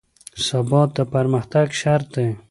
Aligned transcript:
ثبات 0.45 0.89
د 0.97 0.99
پرمختګ 1.13 1.67
شرط 1.81 2.07
دی 2.15 2.29